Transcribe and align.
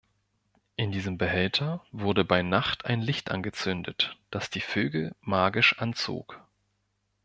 In 0.77 0.91
diesem 0.91 1.19
Behälter 1.19 1.85
wurde 1.91 2.25
bei 2.25 2.41
Nacht 2.41 2.85
ein 2.85 3.01
Licht 3.03 3.29
angezündet, 3.29 4.17
das 4.31 4.49
die 4.49 4.61
Vögel 4.61 5.13
magisch 5.21 5.77
anzog. 5.77 6.41